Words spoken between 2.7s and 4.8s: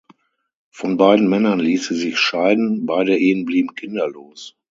beide Ehen blieben kinderlos.